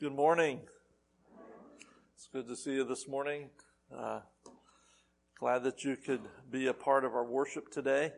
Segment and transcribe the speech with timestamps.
[0.00, 0.60] Good morning.
[2.14, 3.50] It's good to see you this morning.
[3.92, 4.20] Uh,
[5.40, 8.12] glad that you could be a part of our worship today.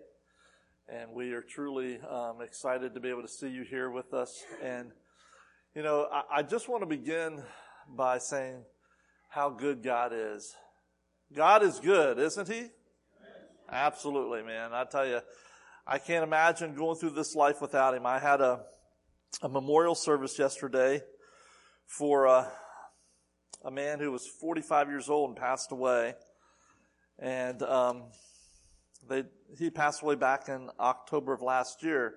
[0.93, 4.45] And we are truly um, excited to be able to see you here with us.
[4.63, 4.91] And,
[5.75, 7.43] you know, I, I just want to begin
[7.89, 8.63] by saying
[9.31, 10.55] how good God is.
[11.33, 12.67] God is good, isn't He?
[13.73, 14.75] Absolutely, man.
[14.75, 15.21] I tell you,
[15.87, 18.05] I can't imagine going through this life without Him.
[18.05, 18.65] I had a,
[19.41, 21.01] a memorial service yesterday
[21.91, 22.49] for a,
[23.65, 26.15] a man who was 45 years old and passed away.
[27.19, 28.05] And um,
[29.09, 29.25] they,
[29.59, 32.15] he passed away back in October of last year.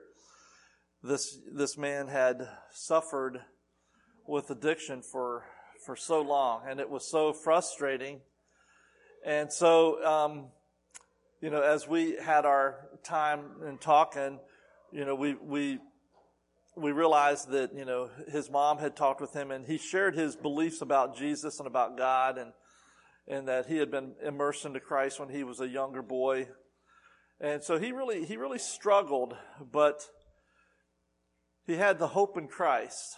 [1.01, 3.39] This this man had suffered
[4.25, 5.43] with addiction for
[5.85, 8.21] for so long, and it was so frustrating.
[9.25, 10.45] And so, um,
[11.41, 14.39] you know, as we had our time in talking,
[14.93, 15.79] you know, we we
[16.75, 20.35] we realized that, you know, his mom had talked with him and he shared his
[20.35, 22.53] beliefs about Jesus and about God and,
[23.27, 26.47] and that he had been immersed into Christ when he was a younger boy.
[27.39, 29.35] And so he really, he really struggled,
[29.71, 30.01] but
[31.65, 33.17] he had the hope in Christ.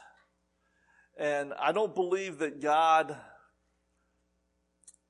[1.17, 3.15] And I don't believe that God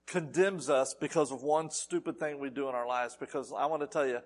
[0.05, 3.81] condemns us because of one stupid thing we do in our lives, because I want
[3.81, 4.19] to tell you,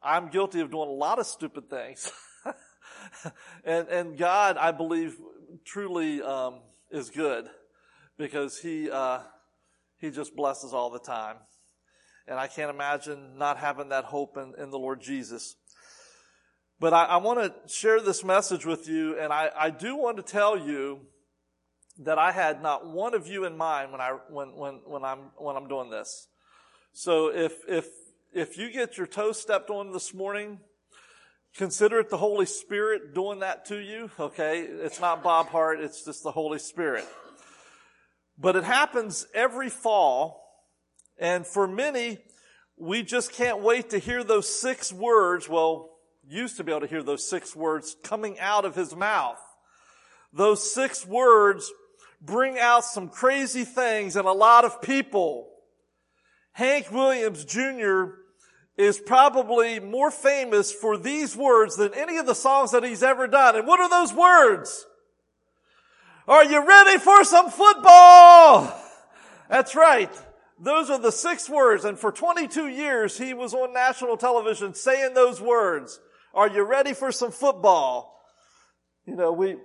[0.00, 2.12] I'm guilty of doing a lot of stupid things.
[3.64, 5.16] and, and God, I believe,
[5.64, 6.60] truly um,
[6.90, 7.46] is good
[8.16, 9.20] because He uh,
[9.98, 11.36] He just blesses all the time,
[12.26, 15.56] and I can't imagine not having that hope in, in the Lord Jesus.
[16.80, 20.16] But I, I want to share this message with you, and I, I do want
[20.16, 21.00] to tell you
[21.98, 25.30] that I had not one of you in mind when I when when when I'm
[25.36, 26.28] when I'm doing this.
[26.92, 27.88] So if if
[28.32, 30.58] if you get your toes stepped on this morning,
[31.56, 34.62] Consider it the Holy Spirit doing that to you, okay?
[34.62, 37.06] It's not Bob Hart, it's just the Holy Spirit.
[38.36, 40.42] But it happens every fall,
[41.16, 42.18] and for many,
[42.76, 45.90] we just can't wait to hear those six words, well,
[46.26, 49.38] used to be able to hear those six words coming out of his mouth.
[50.32, 51.70] Those six words
[52.20, 55.50] bring out some crazy things in a lot of people.
[56.50, 58.23] Hank Williams Jr
[58.76, 63.26] is probably more famous for these words than any of the songs that he's ever
[63.26, 63.56] done.
[63.56, 64.86] And what are those words?
[66.26, 68.74] Are you ready for some football?
[69.48, 70.10] That's right.
[70.58, 71.84] Those are the six words.
[71.84, 76.00] And for 22 years, he was on national television saying those words.
[76.32, 78.20] Are you ready for some football?
[79.06, 79.56] You know, we,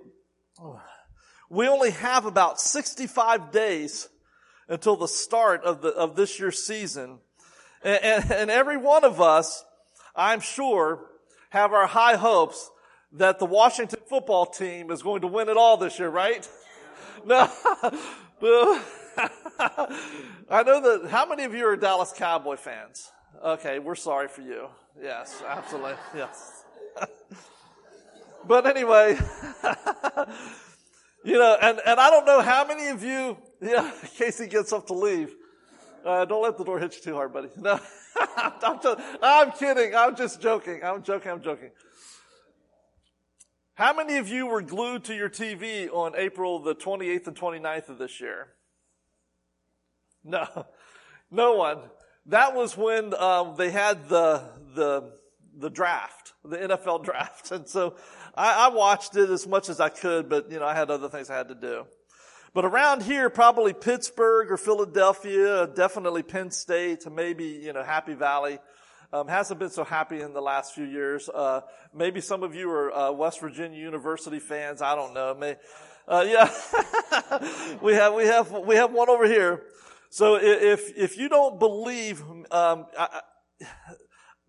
[1.48, 4.08] we only have about 65 days
[4.68, 7.18] until the start of the, of this year's season.
[7.82, 9.64] And, and, every one of us,
[10.14, 11.06] I'm sure,
[11.50, 12.70] have our high hopes
[13.12, 16.48] that the Washington football team is going to win it all this year, right?
[17.22, 17.50] No.
[20.48, 23.12] I know that, how many of you are Dallas Cowboy fans?
[23.44, 24.68] Okay, we're sorry for you.
[24.98, 25.96] Yes, absolutely.
[26.16, 26.64] Yes.
[28.48, 29.18] but anyway,
[31.24, 34.86] you know, and, and I don't know how many of you, yeah, Casey gets up
[34.86, 35.34] to leave.
[36.04, 37.48] Uh, don't let the door hit you too hard, buddy.
[37.56, 37.78] No,
[38.16, 39.94] I'm, I'm kidding.
[39.94, 40.80] I'm just joking.
[40.82, 41.30] I'm joking.
[41.30, 41.70] I'm joking.
[43.74, 47.88] How many of you were glued to your TV on April the 28th and 29th
[47.88, 48.48] of this year?
[50.24, 50.66] No,
[51.30, 51.78] no one.
[52.26, 54.42] That was when um, they had the
[54.74, 55.12] the
[55.56, 57.96] the draft, the NFL draft, and so
[58.34, 61.08] I, I watched it as much as I could, but you know I had other
[61.08, 61.86] things I had to do.
[62.52, 68.58] But around here, probably Pittsburgh or Philadelphia, definitely Penn State, maybe, you know, Happy Valley.
[69.12, 71.28] Um, hasn't been so happy in the last few years.
[71.28, 71.60] Uh,
[71.94, 74.82] maybe some of you are uh, West Virginia University fans.
[74.82, 75.34] I don't know.
[75.34, 75.56] May,
[76.08, 79.62] uh, yeah, we have we have we have one over here.
[80.10, 82.22] So if if you don't believe,
[82.52, 83.20] um, I,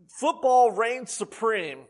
[0.09, 1.85] football reigns supreme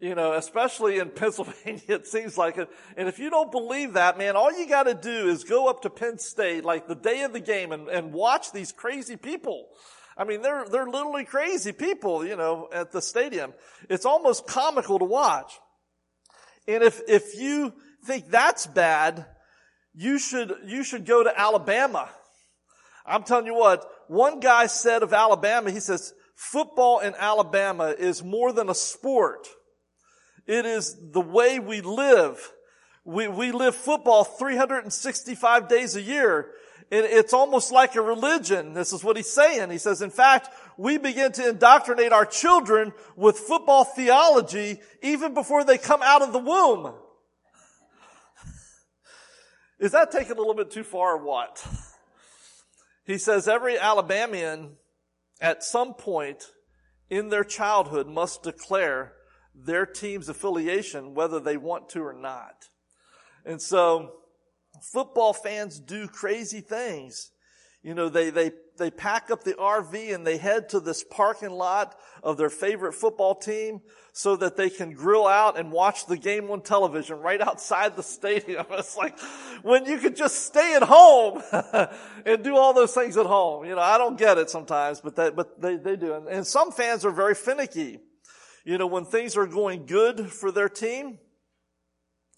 [0.00, 2.68] you know, especially in Pennsylvania, it seems like it.
[2.96, 5.90] And if you don't believe that, man, all you gotta do is go up to
[5.90, 9.68] Penn State, like the day of the game and, and watch these crazy people.
[10.16, 13.52] I mean, they're, they're literally crazy people, you know, at the stadium.
[13.88, 15.58] It's almost comical to watch.
[16.68, 17.72] And if, if you
[18.04, 19.26] think that's bad,
[19.92, 22.08] you should, you should go to Alabama.
[23.04, 28.22] I'm telling you what, one guy said of Alabama, he says, football in Alabama is
[28.22, 29.46] more than a sport.
[30.46, 32.52] It is the way we live.
[33.04, 36.50] We, we live football 365 days a year.
[36.90, 38.74] And it's almost like a religion.
[38.74, 39.70] This is what he's saying.
[39.70, 45.64] He says, in fact, we begin to indoctrinate our children with football theology even before
[45.64, 46.94] they come out of the womb.
[49.78, 51.66] Is that taking a little bit too far or what?
[53.04, 54.76] He says every Alabamian
[55.40, 56.52] at some point
[57.10, 59.12] in their childhood must declare
[59.54, 62.68] their team's affiliation whether they want to or not.
[63.44, 64.12] And so
[64.82, 67.30] football fans do crazy things.
[67.82, 71.50] You know, they, they, they pack up the RV and they head to this parking
[71.50, 76.16] lot of their favorite football team so that they can grill out and watch the
[76.16, 78.64] game on television right outside the stadium.
[78.70, 79.18] It's like
[79.62, 81.42] when you could just stay at home
[82.24, 83.66] and do all those things at home.
[83.66, 86.14] You know, I don't get it sometimes, but they, but they, they do.
[86.14, 88.00] And, and some fans are very finicky.
[88.64, 91.18] You know, when things are going good for their team,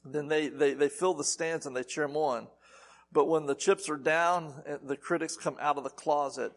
[0.04, 2.48] then they, they, they fill the stands and they cheer them on.
[3.12, 6.52] But when the chips are down, the critics come out of the closet.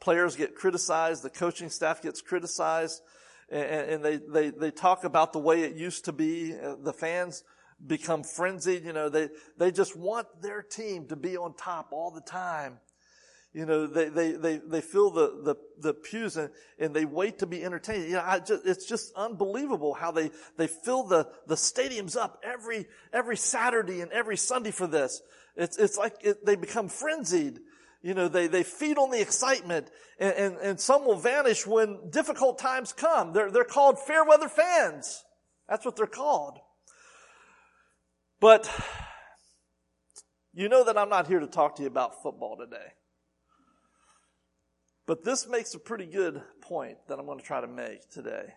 [0.00, 3.00] Players get criticized, the coaching staff gets criticized,
[3.50, 6.54] and, and they, they, they talk about the way it used to be.
[6.54, 7.44] Uh, the fans
[7.86, 8.84] become frenzied.
[8.84, 9.28] You know, they,
[9.58, 12.78] they just want their team to be on top all the time.
[13.54, 17.38] You know, they, they, they, they fill the, the, the pews and, and they wait
[17.38, 18.06] to be entertained.
[18.06, 22.42] You know, I just, it's just unbelievable how they, they fill the, the stadiums up
[22.42, 25.22] every, every Saturday and every Sunday for this.
[25.54, 27.60] It's, it's like it, they become frenzied.
[28.02, 32.10] You know, they, they feed on the excitement and, and, and some will vanish when
[32.10, 33.32] difficult times come.
[33.32, 35.22] They're, they're called fair weather fans.
[35.68, 36.58] That's what they're called.
[38.40, 38.68] But
[40.52, 42.94] you know that I'm not here to talk to you about football today.
[45.06, 48.54] But this makes a pretty good point that I'm going to try to make today.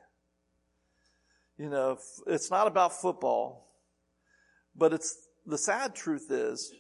[1.58, 1.98] You know,
[2.28, 3.68] it's not about football,
[4.76, 6.74] but it's the sad truth is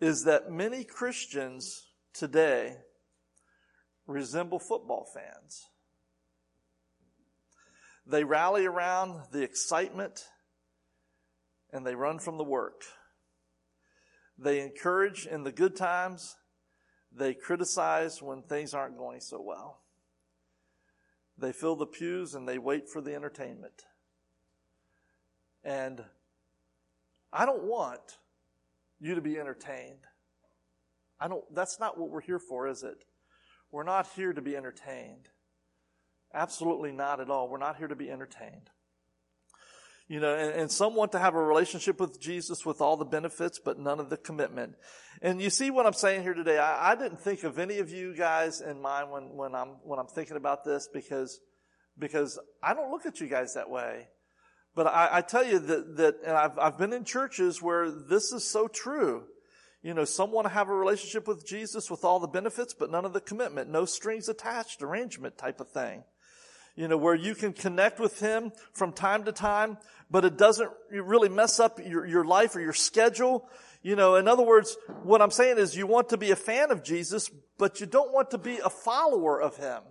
[0.00, 2.76] is that many Christians today
[4.06, 5.66] resemble football fans.
[8.06, 10.26] They rally around the excitement
[11.72, 12.82] and they run from the work.
[14.36, 16.36] They encourage in the good times
[17.16, 19.80] they criticize when things aren't going so well.
[21.38, 23.84] They fill the pews and they wait for the entertainment.
[25.64, 26.04] And
[27.32, 28.18] I don't want
[29.00, 30.06] you to be entertained.
[31.20, 33.04] I don't, that's not what we're here for, is it?
[33.70, 35.28] We're not here to be entertained.
[36.32, 37.48] Absolutely not at all.
[37.48, 38.70] We're not here to be entertained.
[40.06, 43.06] You know, and, and, some want to have a relationship with Jesus with all the
[43.06, 44.74] benefits, but none of the commitment.
[45.22, 46.58] And you see what I'm saying here today.
[46.58, 49.98] I, I didn't think of any of you guys in mind when, when I'm, when
[49.98, 51.40] I'm thinking about this because,
[51.98, 54.08] because I don't look at you guys that way.
[54.74, 58.30] But I, I tell you that, that, and I've, I've been in churches where this
[58.30, 59.24] is so true.
[59.82, 62.90] You know, some want to have a relationship with Jesus with all the benefits, but
[62.90, 66.04] none of the commitment, no strings attached arrangement type of thing
[66.76, 69.78] you know, where you can connect with Him from time to time,
[70.10, 73.48] but it doesn't really mess up your, your life or your schedule.
[73.82, 76.70] You know, in other words, what I'm saying is you want to be a fan
[76.70, 79.82] of Jesus, but you don't want to be a follower of Him.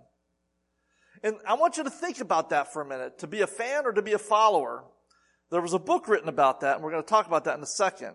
[1.22, 3.20] And I want you to think about that for a minute.
[3.20, 4.84] To be a fan or to be a follower.
[5.50, 7.62] There was a book written about that, and we're going to talk about that in
[7.62, 8.14] a second.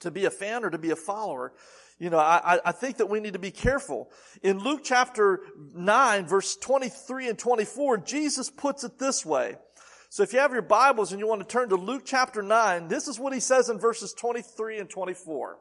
[0.00, 1.52] To be a fan or to be a follower.
[2.00, 4.10] You know, I, I think that we need to be careful.
[4.42, 5.40] In Luke chapter
[5.74, 9.56] 9, verse 23 and 24, Jesus puts it this way.
[10.08, 12.88] So if you have your Bibles and you want to turn to Luke chapter 9,
[12.88, 15.58] this is what he says in verses 23 and 24.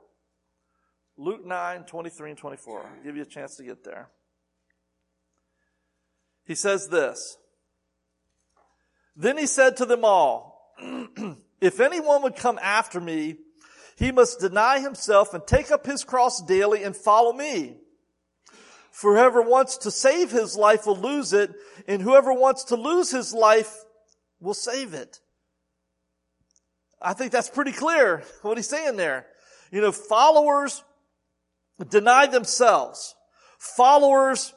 [1.17, 2.79] Luke 9, 23 and 24.
[2.79, 4.07] I'll give you a chance to get there.
[6.45, 7.37] He says this.
[9.17, 10.73] Then he said to them all,
[11.61, 13.35] if anyone would come after me,
[13.99, 17.75] he must deny himself and take up his cross daily and follow me.
[18.91, 21.51] For whoever wants to save his life will lose it,
[21.85, 23.83] and whoever wants to lose his life
[24.39, 25.19] will save it.
[27.01, 29.27] I think that's pretty clear what he's saying there.
[29.69, 30.81] You know, followers
[31.89, 33.15] deny themselves.
[33.57, 34.53] Followers,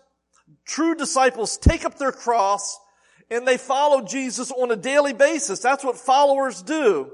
[0.65, 2.79] true disciples take up their cross
[3.29, 5.59] and they follow Jesus on a daily basis.
[5.59, 7.11] That's what followers do.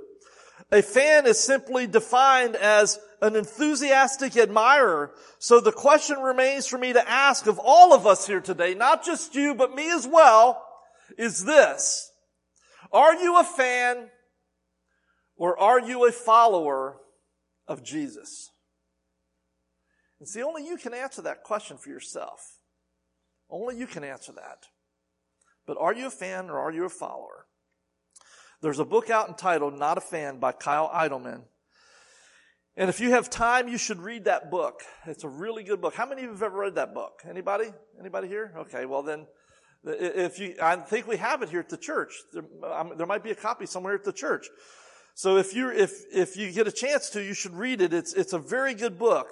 [0.70, 5.12] A fan is simply defined as an enthusiastic admirer.
[5.38, 9.04] So the question remains for me to ask of all of us here today, not
[9.04, 10.62] just you, but me as well,
[11.16, 12.10] is this.
[12.92, 14.08] Are you a fan
[15.36, 16.98] or are you a follower
[17.66, 18.50] of Jesus?
[20.20, 22.58] And see, only you can answer that question for yourself.
[23.48, 24.66] Only you can answer that.
[25.66, 27.46] But are you a fan or are you a follower?
[28.60, 31.42] There's a book out entitled Not a Fan by Kyle Idleman.
[32.76, 34.82] And if you have time, you should read that book.
[35.06, 35.94] It's a really good book.
[35.94, 37.22] How many of you have ever read that book?
[37.28, 37.70] Anybody?
[38.00, 38.54] Anybody here?
[38.56, 39.26] Okay, well then,
[39.84, 42.12] if you, I think we have it here at the church.
[42.32, 44.46] There, um, there might be a copy somewhere at the church.
[45.14, 47.92] So if you if if you get a chance to, you should read it.
[47.92, 49.26] It's it's a very good book.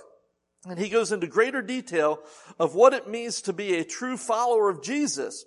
[0.65, 2.19] And he goes into greater detail
[2.59, 5.45] of what it means to be a true follower of Jesus.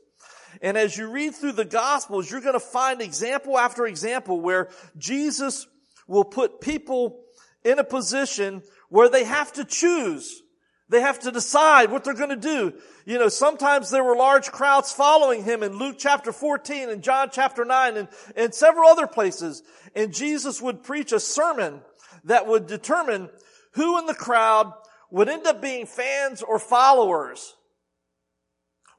[0.62, 4.70] And as you read through the Gospels, you're going to find example after example where
[4.98, 5.68] Jesus
[6.08, 7.22] will put people
[7.63, 10.41] in a position where they have to choose.
[10.89, 12.74] They have to decide what they're going to do.
[13.06, 17.29] You know, sometimes there were large crowds following him in Luke chapter 14 and John
[17.32, 19.62] chapter 9 and, and several other places.
[19.96, 21.82] And Jesus would preach a sermon
[22.24, 23.29] that would determine
[23.74, 24.74] who in the crowd
[25.12, 27.56] would end up being fans or followers.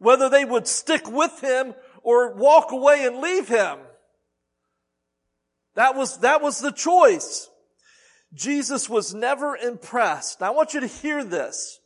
[0.00, 3.78] Whether they would stick with him or walk away and leave him.
[5.76, 7.48] That was, that was the choice.
[8.34, 10.40] Jesus was never impressed.
[10.40, 11.78] Now I want you to hear this.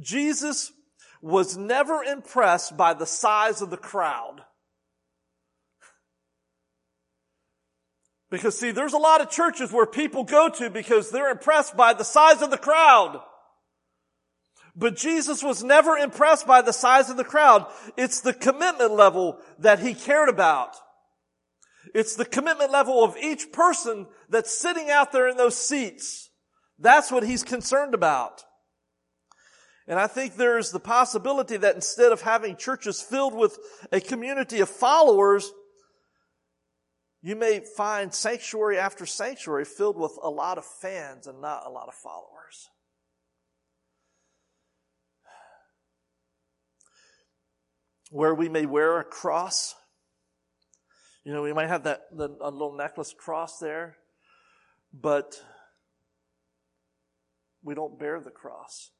[0.00, 0.72] Jesus
[1.20, 4.42] was never impressed by the size of the crowd.
[8.30, 11.94] Because see, there's a lot of churches where people go to because they're impressed by
[11.94, 13.20] the size of the crowd.
[14.78, 17.66] But Jesus was never impressed by the size of the crowd.
[17.96, 20.76] It's the commitment level that he cared about.
[21.94, 26.30] It's the commitment level of each person that's sitting out there in those seats.
[26.78, 28.44] That's what he's concerned about.
[29.88, 33.58] And I think there's the possibility that instead of having churches filled with
[33.90, 35.50] a community of followers,
[37.20, 41.70] you may find sanctuary after sanctuary filled with a lot of fans and not a
[41.70, 42.37] lot of followers.
[48.10, 49.74] Where we may wear a cross.
[51.24, 53.96] You know, we might have that the, a little necklace cross there,
[54.92, 55.34] but
[57.62, 58.90] we don't bear the cross.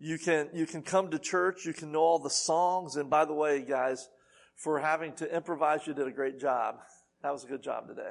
[0.00, 3.24] You can, you can come to church, you can know all the songs, and by
[3.24, 4.08] the way, guys,
[4.56, 6.76] for having to improvise, you did a great job.
[7.22, 8.10] That was a good job today.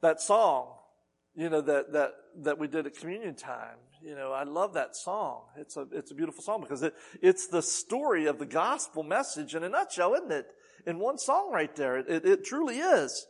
[0.00, 0.76] That song,
[1.34, 2.10] you know, that, that,
[2.42, 5.42] that we did at communion time, you know, I love that song.
[5.56, 9.54] It's a, it's a beautiful song because it, it's the story of the gospel message
[9.54, 10.46] in a nutshell, isn't it?
[10.86, 11.96] In one song right there.
[11.96, 13.26] It, it, it truly is.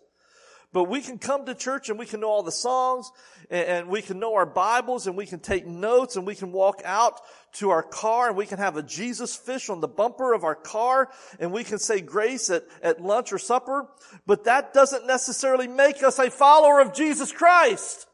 [0.72, 3.08] But we can come to church and we can know all the songs
[3.48, 6.50] and, and, we can know our Bibles and we can take notes and we can
[6.50, 7.20] walk out
[7.52, 10.56] to our car and we can have a Jesus fish on the bumper of our
[10.56, 13.86] car and we can say grace at, at lunch or supper.
[14.26, 18.08] But that doesn't necessarily make us a follower of Jesus Christ.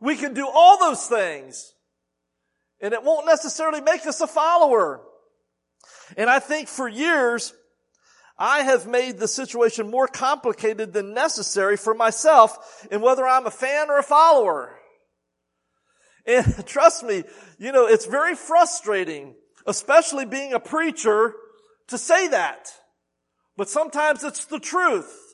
[0.00, 1.74] We can do all those things
[2.80, 5.00] and it won't necessarily make us a follower.
[6.16, 7.52] And I think for years,
[8.38, 13.50] I have made the situation more complicated than necessary for myself in whether I'm a
[13.50, 14.78] fan or a follower.
[16.24, 17.24] And trust me,
[17.58, 19.34] you know, it's very frustrating,
[19.66, 21.34] especially being a preacher,
[21.88, 22.70] to say that.
[23.56, 25.27] But sometimes it's the truth.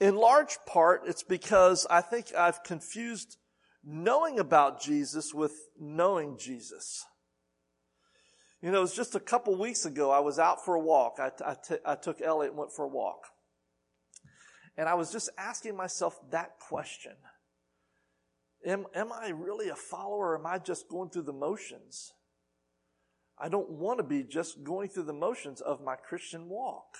[0.00, 3.36] In large part, it's because I think I've confused
[3.84, 7.04] knowing about Jesus with knowing Jesus.
[8.60, 11.16] You know, it was just a couple weeks ago, I was out for a walk.
[11.18, 13.26] I, I, t- I took Elliot and went for a walk.
[14.76, 17.12] And I was just asking myself that question.
[18.66, 22.12] Am, am I really a follower or am I just going through the motions?
[23.38, 26.96] I don't want to be just going through the motions of my Christian walk.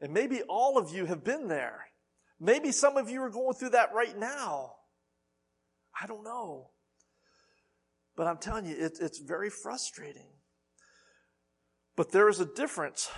[0.00, 1.86] And maybe all of you have been there.
[2.38, 4.72] Maybe some of you are going through that right now.
[6.00, 6.70] I don't know.
[8.16, 10.28] But I'm telling you, it, it's very frustrating.
[11.96, 13.10] But there is a difference,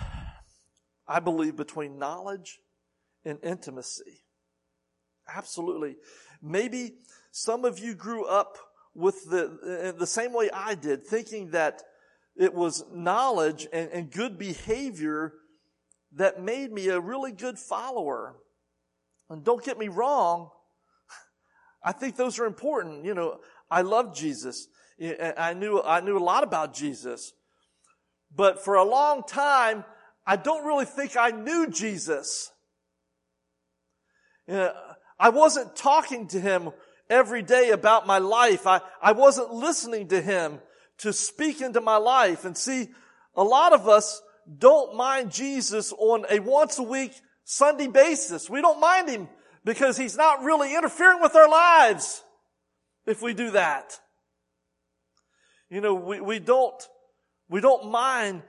[1.07, 2.59] I believe, between knowledge
[3.23, 4.25] and intimacy.
[5.33, 5.95] Absolutely.
[6.41, 6.95] Maybe
[7.31, 8.57] some of you grew up
[8.93, 11.81] with the, the same way I did, thinking that
[12.35, 15.33] it was knowledge and, and good behavior
[16.15, 18.35] that made me a really good follower.
[19.29, 20.49] And don't get me wrong,
[21.83, 23.05] I think those are important.
[23.05, 23.39] You know,
[23.69, 24.67] I love Jesus.
[25.37, 27.33] I knew, I knew a lot about Jesus.
[28.35, 29.83] But for a long time,
[30.25, 32.51] I don't really think I knew Jesus.
[34.47, 34.73] You know,
[35.19, 36.71] I wasn't talking to him
[37.09, 38.65] every day about my life.
[38.67, 40.59] I, I wasn't listening to him
[40.99, 42.45] to speak into my life.
[42.45, 42.89] And see,
[43.35, 44.21] a lot of us
[44.57, 48.49] don't mind Jesus on a once a week Sunday basis.
[48.49, 49.29] We don't mind him
[49.65, 52.23] because he's not really interfering with our lives
[53.05, 53.99] if we do that.
[55.69, 56.81] You know, we, we don't,
[57.49, 58.43] we don't mind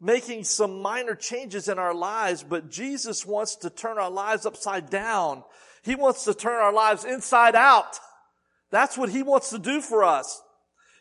[0.00, 4.88] making some minor changes in our lives, but Jesus wants to turn our lives upside
[4.88, 5.42] down.
[5.82, 7.98] He wants to turn our lives inside out.
[8.70, 10.40] That's what he wants to do for us.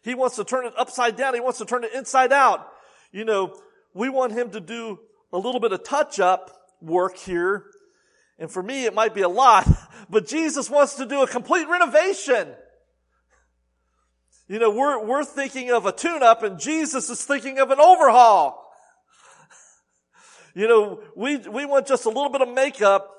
[0.04, 1.34] He wants to turn it upside down.
[1.34, 2.68] He wants to turn it inside out.
[3.12, 3.56] You know,
[3.94, 5.00] we want him to do
[5.32, 7.66] a little bit of touch up work here.
[8.38, 9.68] And for me, it might be a lot,
[10.10, 12.50] but Jesus wants to do a complete renovation.
[14.48, 18.66] You know, we're, we're thinking of a tune-up and Jesus is thinking of an overhaul.
[20.56, 23.16] You know, we, we want just a little bit of makeup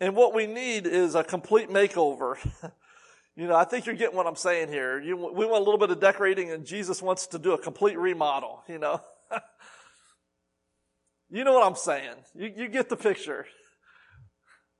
[0.00, 2.36] and what we need is a complete makeover.
[3.36, 5.00] you know, I think you're getting what I'm saying here.
[5.00, 7.98] You, we want a little bit of decorating and Jesus wants to do a complete
[7.98, 9.00] remodel, you know.
[11.30, 12.14] You know what I'm saying.
[12.34, 13.46] You, you get the picture.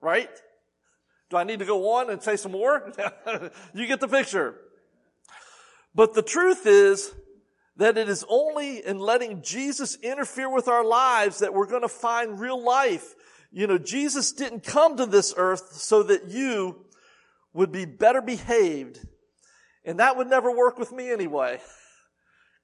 [0.00, 0.30] Right?
[1.30, 2.92] Do I need to go on and say some more?
[3.74, 4.54] you get the picture.
[5.94, 7.12] But the truth is
[7.76, 11.88] that it is only in letting Jesus interfere with our lives that we're going to
[11.88, 13.14] find real life.
[13.50, 16.84] You know, Jesus didn't come to this earth so that you
[17.52, 19.00] would be better behaved.
[19.84, 21.60] And that would never work with me anyway.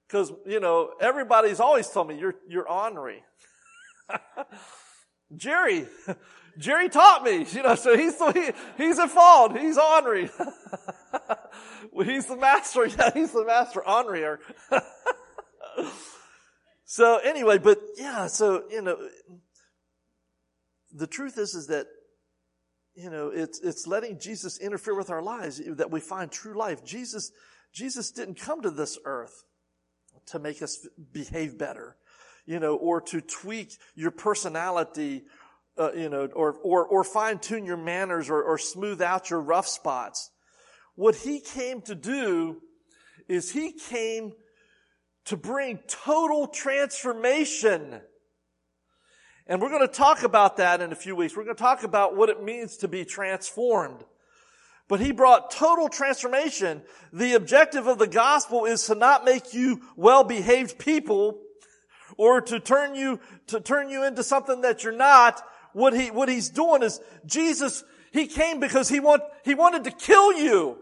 [0.09, 3.23] Cause, you know, everybody's always telling me you're, you're ornery.
[5.35, 5.87] Jerry,
[6.57, 9.57] Jerry taught me, you know, so he's, he, he's at fault.
[9.57, 10.29] He's ornery.
[12.03, 12.87] he's the master.
[12.97, 14.37] Yeah, he's the master ornerier.
[16.85, 18.97] so anyway, but yeah, so, you know,
[20.93, 21.87] the truth is, is that,
[22.95, 26.85] you know, it's, it's letting Jesus interfere with our lives that we find true life.
[26.85, 27.31] Jesus,
[27.73, 29.43] Jesus didn't come to this earth
[30.27, 31.97] to make us behave better,
[32.45, 35.23] you know, or to tweak your personality
[35.77, 39.41] uh, you know, or, or, or fine tune your manners or, or smooth out your
[39.41, 40.31] rough spots.
[40.95, 42.61] What he came to do
[43.27, 44.31] is he came
[45.25, 47.99] to bring total transformation.
[49.47, 51.35] And we're going to talk about that in a few weeks.
[51.35, 54.03] We're going to talk about what it means to be transformed.
[54.87, 56.83] But he brought total transformation.
[57.11, 61.41] The objective of the gospel is to not make you well-behaved people
[62.17, 65.41] or to turn you, to turn you into something that you're not,
[65.73, 69.91] what he, what he's doing is Jesus, he came because he want, he wanted to
[69.91, 70.77] kill you.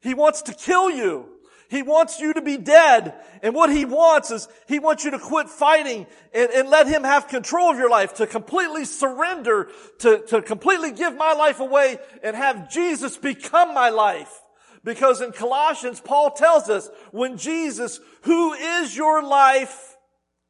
[0.00, 1.26] He wants to kill you.
[1.70, 3.14] He wants you to be dead.
[3.42, 7.04] And what he wants is he wants you to quit fighting and, and let him
[7.04, 11.98] have control of your life, to completely surrender, to, to completely give my life away
[12.22, 14.42] and have Jesus become my life.
[14.84, 19.96] Because in Colossians, Paul tells us, when Jesus, who is your life,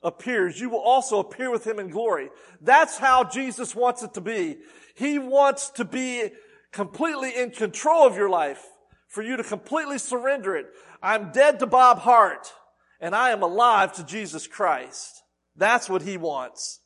[0.03, 2.31] appears, you will also appear with him in glory.
[2.61, 4.59] That's how Jesus wants it to be.
[4.95, 6.31] He wants to be
[6.73, 8.65] completely in control of your life,
[9.09, 10.67] for you to completely surrender it.
[11.03, 12.53] I'm dead to Bob Hart,
[13.01, 15.23] and I am alive to Jesus Christ.
[15.57, 16.81] That's what he wants.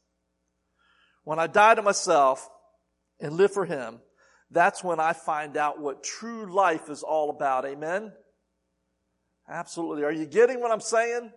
[1.25, 2.49] When I die to myself
[3.21, 4.01] and live for him,
[4.53, 7.65] that's when I find out what true life is all about.
[7.65, 8.13] Amen?
[9.49, 10.05] Absolutely.
[10.05, 11.33] Are you getting what I'm saying?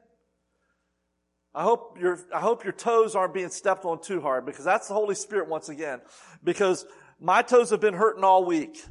[1.54, 4.90] I hope your, I hope your toes aren't being stepped on too hard because that's
[4.90, 6.02] the Holy Spirit once again.
[6.44, 6.86] Because
[7.20, 8.84] my toes have been hurting all week.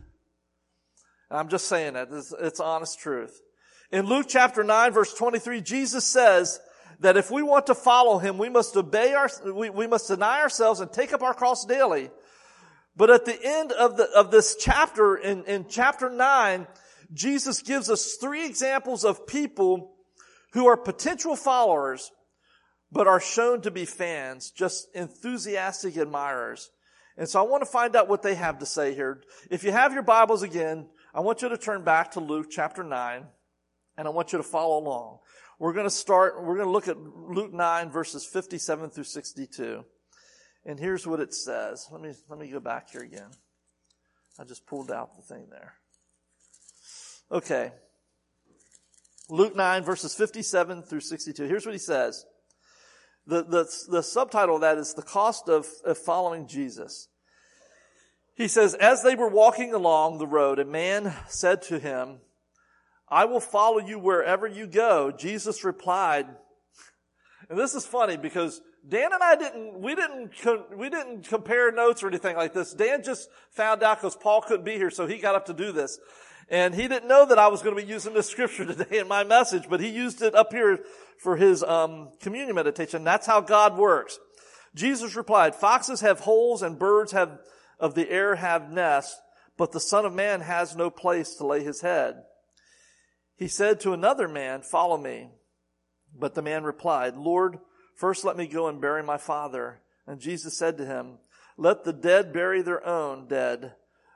[1.28, 2.08] And I'm just saying that.
[2.10, 3.38] It's, it's honest truth.
[3.92, 6.58] In Luke chapter 9 verse 23, Jesus says
[7.00, 10.40] that if we want to follow Him, we must obey our, we, we must deny
[10.40, 12.10] ourselves and take up our cross daily.
[12.96, 16.66] But at the end of the, of this chapter, in, in chapter 9,
[17.12, 19.92] Jesus gives us three examples of people
[20.52, 22.10] who are potential followers
[22.92, 26.70] but are shown to be fans, just enthusiastic admirers.
[27.16, 29.20] And so I want to find out what they have to say here.
[29.50, 32.84] If you have your Bibles again, I want you to turn back to Luke chapter
[32.84, 33.24] 9,
[33.96, 35.18] and I want you to follow along.
[35.58, 39.84] We're going to start, we're going to look at Luke 9 verses 57 through 62.
[40.66, 41.88] And here's what it says.
[41.90, 43.30] Let me, let me go back here again.
[44.38, 45.74] I just pulled out the thing there.
[47.30, 47.72] Okay.
[49.28, 51.44] Luke 9 verses 57 through 62.
[51.44, 52.24] Here's what he says.
[53.26, 57.08] The, the, the subtitle of that is the cost of, of following Jesus.
[58.34, 62.18] He says, as they were walking along the road, a man said to him,
[63.08, 65.12] I will follow you wherever you go.
[65.12, 66.26] Jesus replied,
[67.48, 70.32] and this is funny because Dan and I didn't, we didn't,
[70.76, 72.74] we didn't compare notes or anything like this.
[72.74, 75.72] Dan just found out because Paul couldn't be here, so he got up to do
[75.72, 75.98] this.
[76.50, 79.08] And he didn't know that I was going to be using this scripture today in
[79.08, 80.80] my message, but he used it up here
[81.18, 83.04] for his um, communion meditation.
[83.04, 84.18] That's how God works.
[84.74, 87.38] Jesus replied, Foxes have holes and birds have
[87.80, 89.18] of the air have nests,
[89.56, 92.16] but the Son of Man has no place to lay his head.
[93.36, 95.30] He said to another man, Follow me.
[96.16, 97.58] But the man replied, Lord,
[97.94, 99.80] first let me go and bury my father.
[100.06, 101.18] And Jesus said to him,
[101.56, 103.74] Let the dead bury their own dead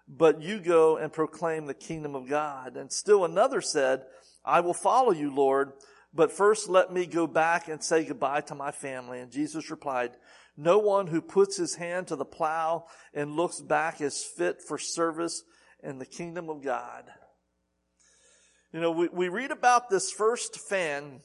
[0.08, 2.76] but you go and proclaim the kingdom of God.
[2.76, 4.04] And still another said,
[4.44, 5.72] I will follow you, Lord,
[6.14, 9.20] but first let me go back and say goodbye to my family.
[9.20, 10.12] And Jesus replied,
[10.56, 14.78] No one who puts his hand to the plow and looks back is fit for
[14.78, 15.42] service
[15.82, 17.04] in the kingdom of God.
[18.72, 21.20] You know, we, we read about this first fan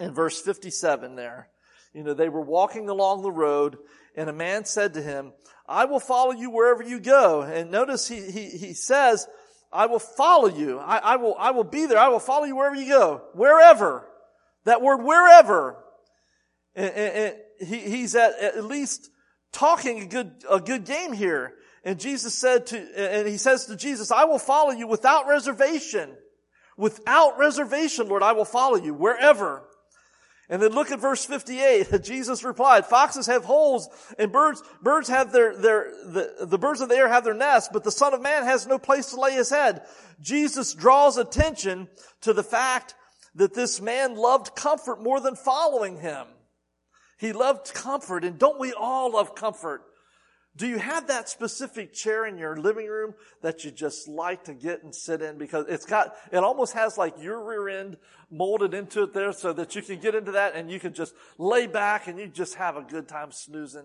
[0.00, 1.48] in verse 57 there.
[1.96, 3.78] You know, they were walking along the road
[4.14, 5.32] and a man said to him,
[5.66, 7.40] I will follow you wherever you go.
[7.40, 9.26] And notice he, he, he says,
[9.72, 10.78] I will follow you.
[10.78, 11.98] I, I will, I will be there.
[11.98, 13.22] I will follow you wherever you go.
[13.32, 14.06] Wherever.
[14.66, 15.82] That word wherever.
[16.74, 19.10] And, and, and he, he's at, at least
[19.50, 21.54] talking a good, a good game here.
[21.82, 26.14] And Jesus said to, and he says to Jesus, I will follow you without reservation.
[26.76, 29.66] Without reservation, Lord, I will follow you wherever.
[30.48, 32.02] And then look at verse 58.
[32.04, 36.88] Jesus replied, foxes have holes and birds, birds have their, their, the, the birds of
[36.88, 39.32] the air have their nests, but the son of man has no place to lay
[39.32, 39.82] his head.
[40.20, 41.88] Jesus draws attention
[42.22, 42.94] to the fact
[43.34, 46.26] that this man loved comfort more than following him.
[47.18, 49.82] He loved comfort and don't we all love comfort?
[50.56, 54.54] Do you have that specific chair in your living room that you just like to
[54.54, 57.98] get and sit in because it's got, it almost has like your rear end
[58.30, 61.14] molded into it there so that you can get into that and you can just
[61.36, 63.84] lay back and you just have a good time snoozing.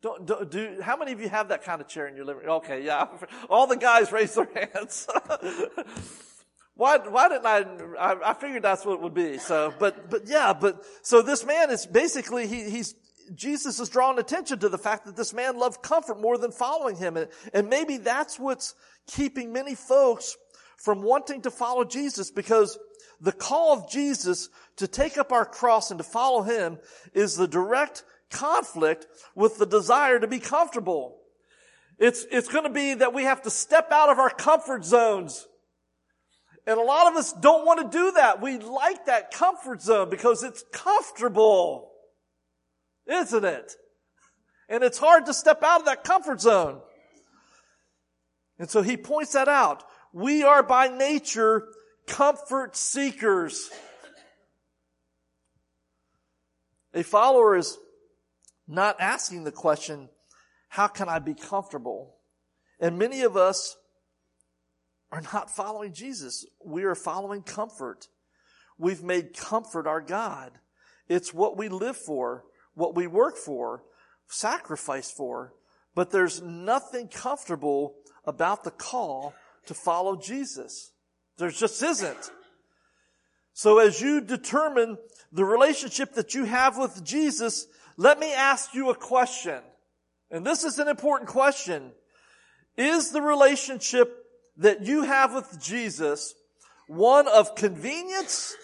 [0.00, 2.44] Don't, don't do, how many of you have that kind of chair in your living
[2.44, 2.56] room?
[2.56, 3.08] Okay, yeah.
[3.50, 5.08] All the guys raise their hands.
[6.74, 7.64] why, why didn't I,
[7.98, 9.38] I, I figured that's what it would be.
[9.38, 12.94] So, but, but yeah, but, so this man is basically, he, he's,
[13.34, 16.96] Jesus is drawing attention to the fact that this man loved comfort more than following
[16.96, 17.16] him.
[17.16, 18.74] And, and maybe that's what's
[19.06, 20.36] keeping many folks
[20.76, 22.78] from wanting to follow Jesus because
[23.20, 26.78] the call of Jesus to take up our cross and to follow him
[27.14, 31.18] is the direct conflict with the desire to be comfortable.
[31.98, 35.46] It's, it's going to be that we have to step out of our comfort zones.
[36.66, 38.42] And a lot of us don't want to do that.
[38.42, 41.92] We like that comfort zone because it's comfortable.
[43.06, 43.72] Isn't it?
[44.68, 46.80] And it's hard to step out of that comfort zone.
[48.58, 49.84] And so he points that out.
[50.12, 51.68] We are by nature
[52.06, 53.70] comfort seekers.
[56.94, 57.76] A follower is
[58.66, 60.08] not asking the question,
[60.68, 62.16] how can I be comfortable?
[62.80, 63.76] And many of us
[65.12, 66.46] are not following Jesus.
[66.64, 68.08] We are following comfort.
[68.78, 70.52] We've made comfort our God.
[71.08, 72.44] It's what we live for
[72.76, 73.82] what we work for,
[74.28, 75.52] sacrifice for,
[75.94, 79.34] but there's nothing comfortable about the call
[79.66, 80.92] to follow Jesus.
[81.38, 82.30] There just isn't.
[83.54, 84.98] So as you determine
[85.32, 89.60] the relationship that you have with Jesus, let me ask you a question.
[90.30, 91.92] And this is an important question.
[92.76, 94.14] Is the relationship
[94.58, 96.34] that you have with Jesus
[96.88, 98.54] one of convenience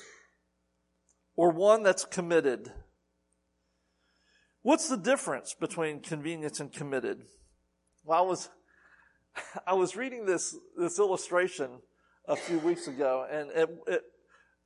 [1.34, 2.70] or one that's committed?
[4.62, 7.22] What's the difference between convenience and committed?
[8.04, 8.48] Well, I was,
[9.66, 11.80] I was reading this, this illustration
[12.28, 14.02] a few weeks ago and it, it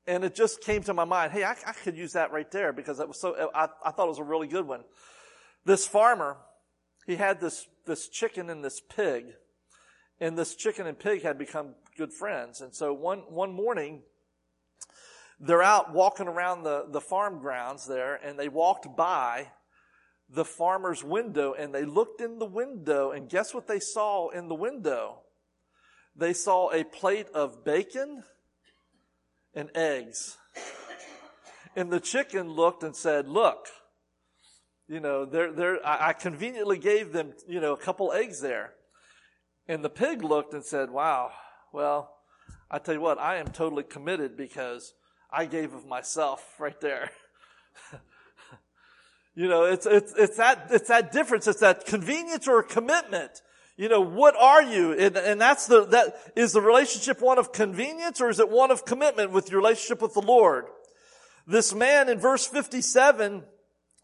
[0.06, 1.32] and it just came to my mind.
[1.32, 4.04] Hey, I, I, could use that right there because it was so, I, I thought
[4.04, 4.84] it was a really good one.
[5.64, 6.36] This farmer,
[7.06, 9.32] he had this, this chicken and this pig
[10.20, 12.60] and this chicken and pig had become good friends.
[12.60, 14.02] And so one, one morning,
[15.40, 19.48] they're out walking around the, the farm grounds there and they walked by
[20.28, 24.48] the farmer's window and they looked in the window and guess what they saw in
[24.48, 25.20] the window?
[26.14, 28.24] They saw a plate of bacon
[29.54, 30.36] and eggs.
[31.74, 33.66] And the chicken looked and said, look,
[34.88, 38.72] you know, they're, they're, I, I conveniently gave them, you know, a couple eggs there.
[39.68, 41.32] And the pig looked and said, wow,
[41.72, 42.16] well,
[42.70, 44.94] I tell you what, I am totally committed because
[45.30, 47.10] I gave of myself right there.
[49.36, 51.46] You know, it's, it's, it's that, it's that difference.
[51.46, 53.42] It's that convenience or commitment.
[53.76, 54.92] You know, what are you?
[54.92, 58.70] And, and that's the, that, is the relationship one of convenience or is it one
[58.70, 60.64] of commitment with your relationship with the Lord?
[61.46, 63.42] This man in verse 57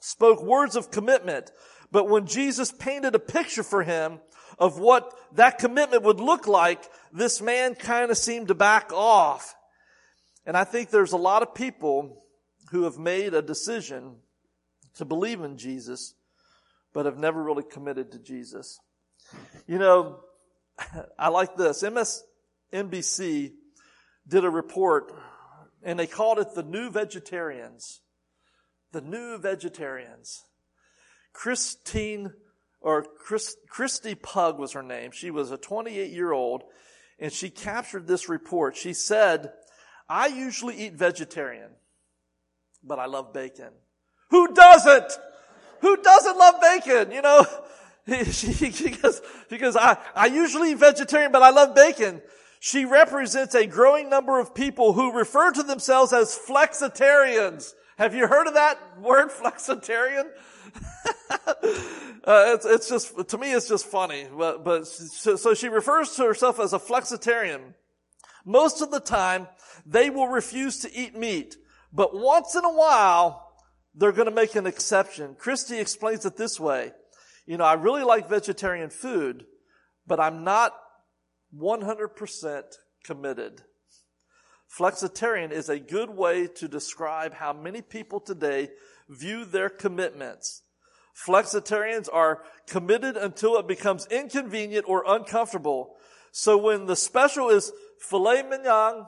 [0.00, 1.50] spoke words of commitment,
[1.90, 4.20] but when Jesus painted a picture for him
[4.58, 9.54] of what that commitment would look like, this man kind of seemed to back off.
[10.44, 12.22] And I think there's a lot of people
[12.70, 14.16] who have made a decision
[14.96, 16.14] to believe in Jesus,
[16.92, 18.78] but have never really committed to Jesus.
[19.66, 20.20] You know,
[21.18, 21.82] I like this.
[21.82, 23.52] MSNBC
[24.26, 25.12] did a report
[25.82, 28.00] and they called it the new vegetarians.
[28.92, 30.44] The new vegetarians.
[31.32, 32.32] Christine
[32.80, 35.12] or Chris, Christy Pug was her name.
[35.12, 36.64] She was a 28 year old
[37.18, 38.76] and she captured this report.
[38.76, 39.52] She said,
[40.08, 41.70] I usually eat vegetarian,
[42.82, 43.70] but I love bacon.
[44.32, 45.18] Who doesn't?
[45.82, 47.12] who doesn't love bacon?
[47.12, 47.44] You know,
[48.24, 52.22] she, she goes, she goes, I, I usually eat vegetarian, but I love bacon.
[52.60, 57.74] She represents a growing number of people who refer to themselves as flexitarians.
[57.98, 60.30] Have you heard of that word, flexitarian?
[61.30, 64.28] uh, it's, it's just, to me, it's just funny.
[64.34, 67.74] But, but so, so she refers to herself as a flexitarian.
[68.44, 69.48] Most of the time,
[69.84, 71.56] they will refuse to eat meat.
[71.92, 73.51] But once in a while,
[73.94, 75.36] they're going to make an exception.
[75.38, 76.92] Christy explains it this way.
[77.46, 79.44] You know, I really like vegetarian food,
[80.06, 80.74] but I'm not
[81.56, 82.62] 100%
[83.04, 83.62] committed.
[84.78, 88.70] Flexitarian is a good way to describe how many people today
[89.08, 90.62] view their commitments.
[91.14, 95.96] Flexitarians are committed until it becomes inconvenient or uncomfortable.
[96.30, 99.06] So when the special is filet mignon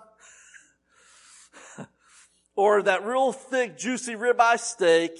[2.56, 5.18] or that real thick, juicy ribeye steak,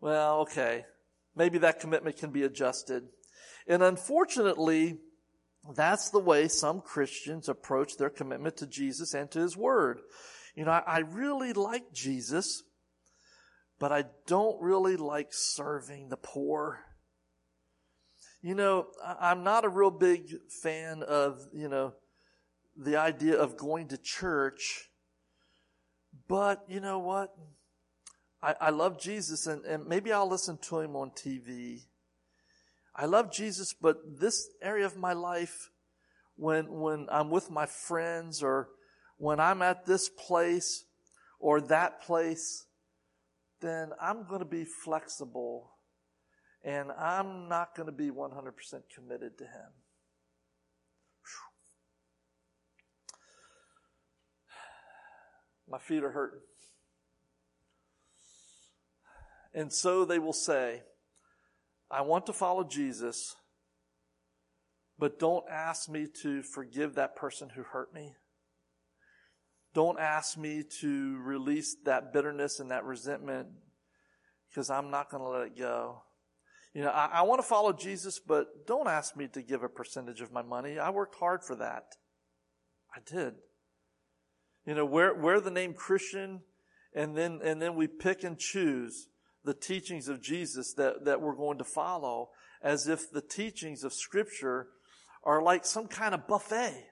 [0.00, 0.84] well, okay.
[1.36, 3.04] Maybe that commitment can be adjusted.
[3.66, 4.98] And unfortunately,
[5.74, 10.00] that's the way some Christians approach their commitment to Jesus and to His Word.
[10.54, 12.62] You know, I, I really like Jesus,
[13.78, 16.80] but I don't really like serving the poor.
[18.42, 20.28] You know, I, I'm not a real big
[20.62, 21.94] fan of, you know,
[22.76, 24.90] the idea of going to church,
[26.28, 27.34] but you know what?
[28.42, 31.82] I, I love Jesus and, and maybe I'll listen to him on TV
[32.96, 35.70] I love Jesus, but this area of my life,
[36.36, 38.68] when, when I'm with my friends or
[39.16, 40.84] when I'm at this place
[41.40, 42.66] or that place,
[43.60, 45.72] then I'm going to be flexible
[46.62, 48.32] and I'm not going to be 100%
[48.94, 49.72] committed to Him.
[55.68, 56.40] My feet are hurting.
[59.54, 60.82] And so they will say,
[61.90, 63.36] I want to follow Jesus,
[64.98, 68.14] but don't ask me to forgive that person who hurt me.
[69.74, 73.48] Don't ask me to release that bitterness and that resentment
[74.48, 76.02] because I'm not going to let it go.
[76.74, 79.68] You know, I, I want to follow Jesus, but don't ask me to give a
[79.68, 80.78] percentage of my money.
[80.78, 81.84] I worked hard for that.
[82.94, 83.34] I did.
[84.66, 86.40] You know, wear, wear the name Christian
[86.94, 89.08] and then, and then we pick and choose
[89.44, 92.30] the teachings of Jesus that, that we're going to follow
[92.62, 94.68] as if the teachings of Scripture
[95.22, 96.86] are like some kind of buffet.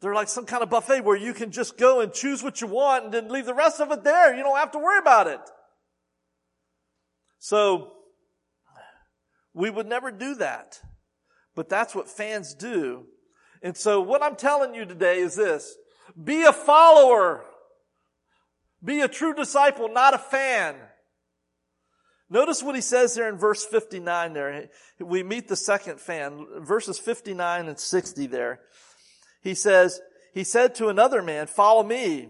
[0.00, 2.66] They're like some kind of buffet where you can just go and choose what you
[2.66, 4.34] want and then leave the rest of it there.
[4.34, 5.40] You don't have to worry about it.
[7.38, 7.92] So,
[9.54, 10.80] we would never do that.
[11.54, 13.06] But that's what fans do.
[13.62, 15.76] And so what I'm telling you today is this.
[16.22, 17.44] Be a follower
[18.82, 20.74] be a true disciple, not a fan.
[22.30, 24.68] Notice what he says there in verse 59 there.
[24.98, 28.60] We meet the second fan, verses 59 and 60 there.
[29.42, 30.00] He says,
[30.32, 32.28] he said to another man, follow me.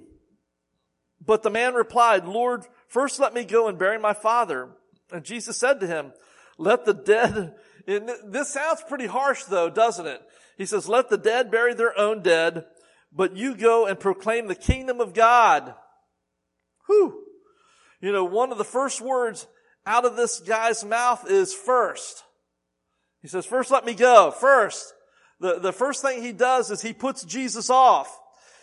[1.24, 4.70] But the man replied, Lord, first let me go and bury my father.
[5.12, 6.12] And Jesus said to him,
[6.56, 7.54] let the dead,
[7.86, 10.22] this sounds pretty harsh though, doesn't it?
[10.60, 12.66] He says, let the dead bury their own dead,
[13.10, 15.74] but you go and proclaim the kingdom of God.
[16.86, 17.24] Whew.
[18.02, 19.46] You know, one of the first words
[19.86, 22.24] out of this guy's mouth is first.
[23.22, 24.32] He says, first let me go.
[24.32, 24.92] First.
[25.40, 28.14] The, the first thing he does is he puts Jesus off.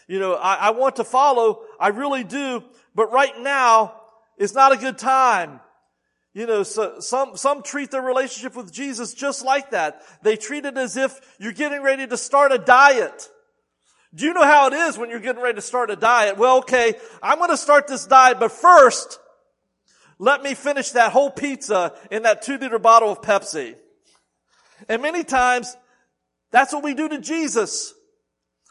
[0.08, 1.64] You know, I, I want to follow.
[1.80, 2.64] I really do.
[2.94, 4.00] But right now
[4.38, 5.62] is not a good time.
[6.38, 10.04] You know, so some, some treat their relationship with Jesus just like that.
[10.22, 13.28] They treat it as if you're getting ready to start a diet.
[14.14, 16.38] Do you know how it is when you're getting ready to start a diet?
[16.38, 19.18] Well, okay, I'm going to start this diet, but first,
[20.20, 23.74] let me finish that whole pizza in that two liter bottle of Pepsi.
[24.88, 25.76] And many times,
[26.52, 27.96] that's what we do to Jesus.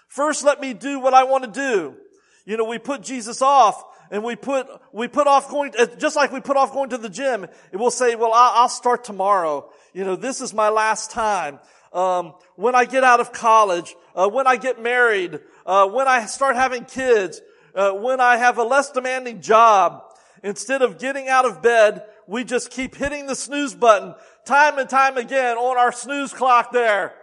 [0.07, 1.97] First, let me do what I want to do.
[2.45, 6.33] You know, we put Jesus off and we put, we put off going, just like
[6.33, 9.71] we put off going to the gym, we'll say, well, I'll start tomorrow.
[9.92, 11.59] You know, this is my last time
[11.92, 16.27] um, when I get out of college, uh, when I get married, uh, when I
[16.27, 17.40] start having kids,
[17.75, 20.03] uh, when I have a less demanding job,
[20.42, 24.14] instead of getting out of bed, we just keep hitting the snooze button
[24.45, 27.14] time and time again on our snooze clock there.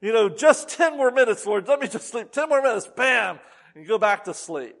[0.00, 1.66] You know, just 10 more minutes, Lord.
[1.68, 2.32] Let me just sleep.
[2.32, 2.88] 10 more minutes.
[2.88, 3.38] Bam.
[3.74, 4.76] And go back to sleep.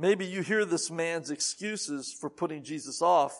[0.00, 3.38] Maybe you hear this man's excuses for putting Jesus off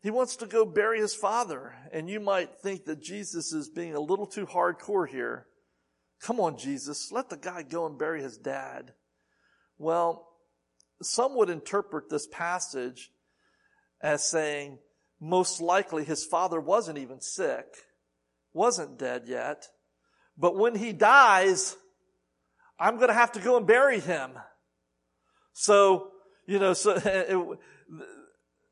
[0.00, 1.74] he wants to go bury his father.
[1.92, 5.46] And you might think that Jesus is being a little too hardcore here.
[6.20, 8.92] Come on, Jesus, let the guy go and bury his dad.
[9.76, 10.26] Well,
[11.00, 13.10] some would interpret this passage
[14.00, 14.78] as saying,
[15.20, 17.66] most likely his father wasn't even sick,
[18.52, 19.66] wasn't dead yet,
[20.36, 21.76] but when he dies,
[22.78, 24.30] I'm going to have to go and bury him.
[25.60, 26.12] So,
[26.46, 27.58] you know, so, it,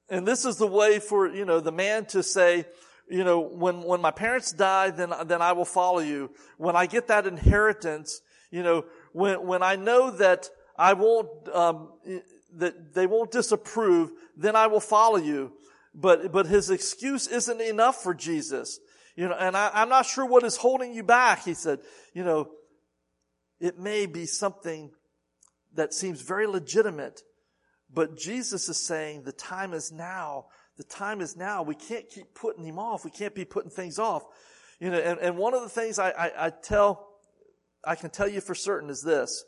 [0.08, 2.64] and this is the way for, you know, the man to say,
[3.10, 6.30] you know, when, when my parents die, then, then I will follow you.
[6.58, 8.20] When I get that inheritance,
[8.52, 11.88] you know, when, when I know that I won't, um,
[12.54, 15.54] that they won't disapprove, then I will follow you.
[15.92, 18.78] But, but his excuse isn't enough for Jesus.
[19.16, 21.44] You know, and I, I'm not sure what is holding you back.
[21.44, 21.80] He said,
[22.14, 22.50] you know,
[23.58, 24.92] it may be something
[25.76, 27.22] that seems very legitimate,
[27.92, 30.46] but Jesus is saying the time is now.
[30.76, 31.62] The time is now.
[31.62, 33.04] We can't keep putting him off.
[33.04, 34.24] We can't be putting things off.
[34.78, 37.08] You know, and, and one of the things I, I, I tell,
[37.84, 39.44] I can tell you for certain is this,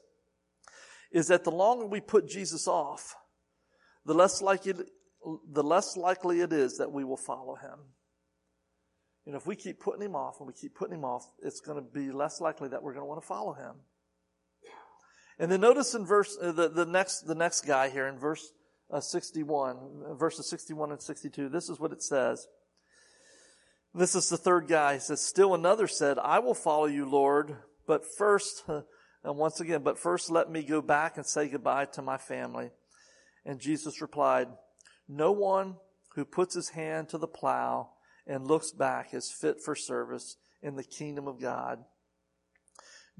[1.12, 3.14] is that the longer we put Jesus off,
[4.06, 4.72] the less likely,
[5.52, 7.78] the less likely it is that we will follow him.
[9.26, 11.60] You know, if we keep putting him off and we keep putting him off, it's
[11.60, 13.74] going to be less likely that we're going to want to follow him.
[15.38, 18.52] And then notice in verse, uh, the, the next, the next guy here in verse
[18.90, 22.46] uh, 61, verses 61 and 62, this is what it says.
[23.94, 24.94] This is the third guy.
[24.94, 29.82] He says, still another said, I will follow you, Lord, but first, and once again,
[29.82, 32.70] but first let me go back and say goodbye to my family.
[33.44, 34.48] And Jesus replied,
[35.08, 35.76] no one
[36.14, 37.90] who puts his hand to the plow
[38.26, 41.84] and looks back is fit for service in the kingdom of God.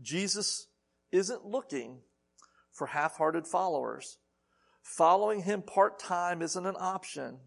[0.01, 0.67] Jesus
[1.11, 2.01] isn't looking
[2.79, 4.19] for half-hearted followers.
[4.83, 7.41] Following him part-time isn't an option.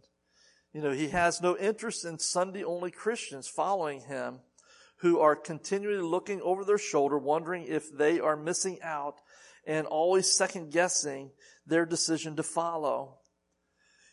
[0.74, 4.40] You know, he has no interest in Sunday-only Christians following him
[4.98, 9.16] who are continually looking over their shoulder, wondering if they are missing out
[9.66, 11.32] and always second guessing
[11.66, 13.18] their decision to follow.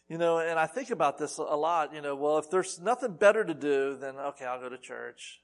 [0.08, 3.16] You know, and I think about this a lot, you know, well, if there's nothing
[3.16, 5.40] better to do, then okay, I'll go to church.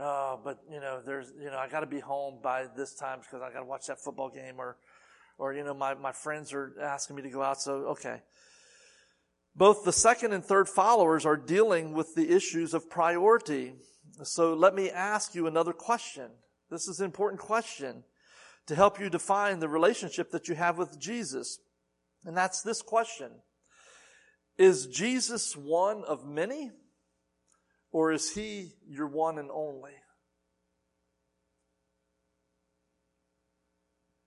[0.00, 3.18] Oh, but you know, there's, you know, I got to be home by this time
[3.20, 4.76] because I got to watch that football game or,
[5.38, 7.60] or, you know, my, my friends are asking me to go out.
[7.60, 8.22] So, okay.
[9.56, 13.74] Both the second and third followers are dealing with the issues of priority.
[14.22, 16.30] So let me ask you another question.
[16.70, 18.04] This is an important question
[18.66, 21.58] to help you define the relationship that you have with Jesus.
[22.24, 23.30] And that's this question.
[24.58, 26.70] Is Jesus one of many?
[27.90, 29.92] Or is he your one and only?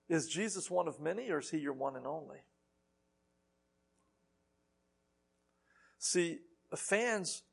[0.08, 2.38] Is Jesus one of many or is he your one and only?
[5.98, 6.40] See,
[6.76, 7.44] fans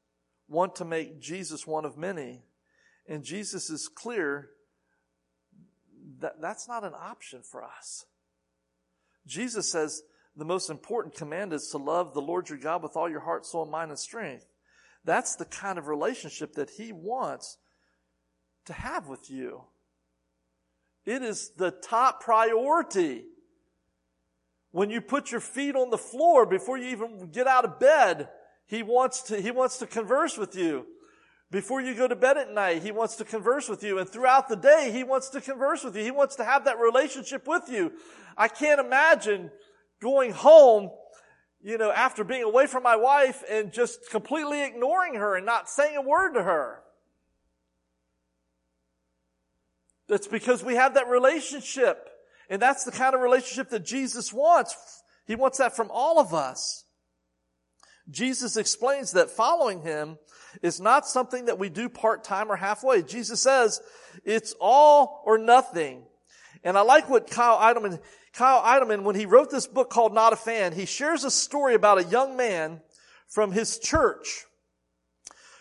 [0.48, 2.42] want to make Jesus one of many,
[3.08, 4.50] and Jesus is clear
[6.20, 8.06] that that's not an option for us.
[9.28, 10.02] Jesus says
[10.36, 13.46] the most important command is to love the Lord your God with all your heart,
[13.46, 14.48] soul, mind, and strength.
[15.10, 17.58] That's the kind of relationship that He wants
[18.66, 19.64] to have with you.
[21.04, 23.24] It is the top priority.
[24.70, 28.30] When you put your feet on the floor before you even get out of bed,
[28.68, 30.86] He wants to, He wants to converse with you.
[31.50, 33.98] Before you go to bed at night, He wants to converse with you.
[33.98, 36.04] And throughout the day, He wants to converse with you.
[36.04, 37.94] He wants to have that relationship with you.
[38.38, 39.50] I can't imagine
[40.00, 40.92] going home
[41.62, 45.70] you know, after being away from my wife and just completely ignoring her and not
[45.70, 46.82] saying a word to her.
[50.08, 52.10] That's because we have that relationship.
[52.50, 55.04] And that's the kind of relationship that Jesus wants.
[55.28, 56.86] He wants that from all of us.
[58.10, 60.18] Jesus explains that following him
[60.64, 63.04] is not something that we do part-time or halfway.
[63.04, 63.82] Jesus says
[64.26, 66.04] it's all or nothing.
[66.64, 68.00] And I like what Kyle Idleman,
[68.34, 71.74] Kyle Idleman, when he wrote this book called Not a Fan, he shares a story
[71.74, 72.82] about a young man
[73.28, 74.46] from his church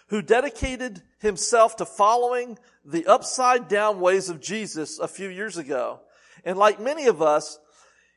[0.09, 6.01] who dedicated himself to following the upside down ways of Jesus a few years ago.
[6.45, 7.59] And like many of us,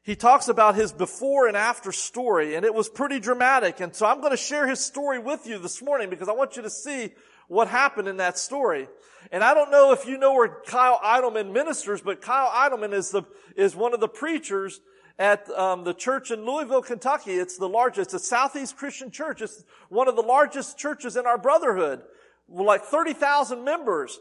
[0.03, 3.81] he talks about his before and after story, and it was pretty dramatic.
[3.81, 6.55] And so I'm going to share his story with you this morning because I want
[6.55, 7.11] you to see
[7.47, 8.87] what happened in that story.
[9.31, 13.11] And I don't know if you know where Kyle Idleman ministers, but Kyle Idleman is
[13.11, 13.23] the,
[13.55, 14.81] is one of the preachers
[15.19, 17.33] at um, the church in Louisville, Kentucky.
[17.33, 19.41] It's the largest, it's a Southeast Christian church.
[19.41, 22.01] It's one of the largest churches in our brotherhood,
[22.47, 24.19] with like 30,000 members.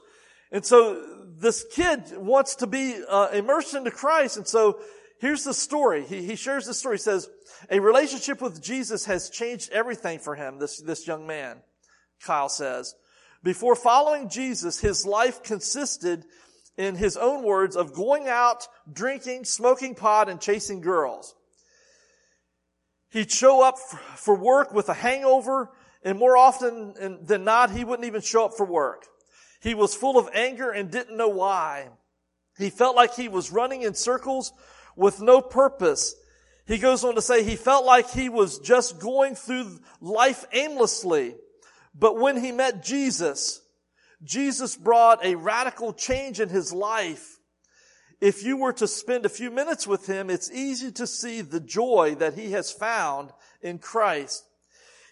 [0.53, 1.03] And so
[1.39, 4.37] this kid wants to be uh, immersed into Christ.
[4.37, 4.81] And so
[5.21, 6.05] here's the story.
[6.05, 6.97] He, he shares this story.
[6.97, 7.29] He says,
[7.71, 11.59] a relationship with Jesus has changed everything for him, this, this young man,
[12.23, 12.95] Kyle says.
[13.43, 16.25] Before following Jesus, his life consisted
[16.77, 21.35] in his own words, of going out, drinking, smoking pot, and chasing girls.
[23.11, 23.79] He'd show up
[24.17, 25.71] for work with a hangover,
[26.03, 29.05] and more often than not, he wouldn't even show up for work.
[29.61, 31.89] He was full of anger and didn't know why.
[32.57, 34.53] He felt like he was running in circles
[34.97, 36.15] with no purpose.
[36.67, 41.35] He goes on to say he felt like he was just going through life aimlessly.
[41.95, 43.61] But when he met Jesus,
[44.23, 47.39] Jesus brought a radical change in his life.
[48.21, 51.61] If you were to spend a few minutes with him, it's easy to see the
[51.61, 53.31] joy that he has found
[53.63, 54.45] in Christ.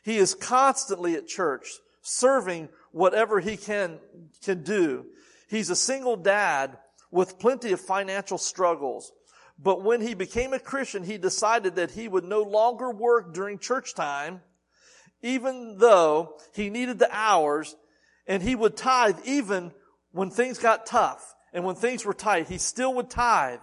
[0.05, 1.68] He is constantly at church,
[2.03, 3.99] serving whatever he can,
[4.43, 5.07] can do.
[5.49, 6.76] He's a single dad
[7.11, 9.11] with plenty of financial struggles.
[9.59, 13.59] But when he became a Christian, he decided that he would no longer work during
[13.59, 14.43] church time,
[15.23, 17.77] even though he needed the hours
[18.27, 19.73] and he would tithe even
[20.12, 22.49] when things got tough and when things were tight.
[22.49, 23.61] He still would tithe.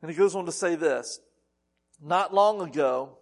[0.00, 1.20] And he goes on to say this.
[2.00, 3.18] Not long ago,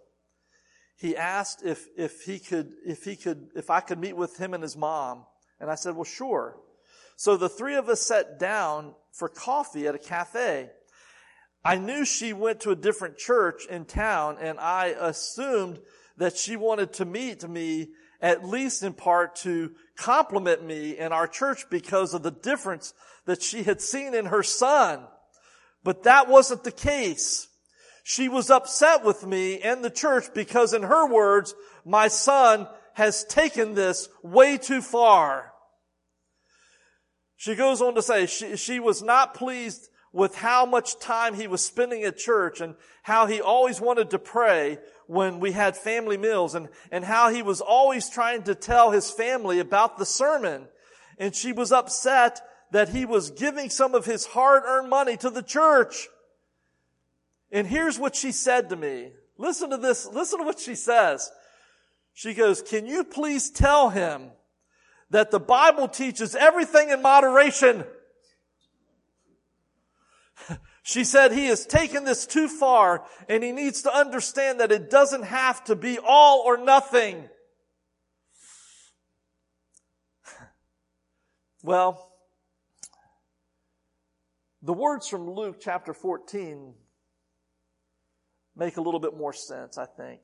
[0.97, 4.53] he asked if, if he could, if he could, if I could meet with him
[4.53, 5.25] and his mom.
[5.59, 6.57] And I said, well, sure.
[7.15, 10.69] So the three of us sat down for coffee at a cafe.
[11.63, 15.79] I knew she went to a different church in town and I assumed
[16.17, 17.89] that she wanted to meet me
[18.21, 22.93] at least in part to compliment me in our church because of the difference
[23.25, 25.01] that she had seen in her son.
[25.83, 27.47] But that wasn't the case.
[28.03, 31.55] She was upset with me and the church because in her words,
[31.85, 35.51] my son has taken this way too far.
[37.37, 41.47] She goes on to say she, she was not pleased with how much time he
[41.47, 44.77] was spending at church and how he always wanted to pray
[45.11, 49.11] when we had family meals and, and how he was always trying to tell his
[49.11, 50.65] family about the sermon.
[51.17, 52.39] And she was upset
[52.71, 56.07] that he was giving some of his hard earned money to the church.
[57.51, 59.11] And here's what she said to me.
[59.37, 60.07] Listen to this.
[60.07, 61.29] Listen to what she says.
[62.13, 64.31] She goes, can you please tell him
[65.09, 67.83] that the Bible teaches everything in moderation?
[70.83, 74.89] She said he has taken this too far and he needs to understand that it
[74.89, 77.29] doesn't have to be all or nothing.
[81.63, 82.11] Well,
[84.63, 86.73] the words from Luke chapter 14
[88.55, 90.21] make a little bit more sense, I think.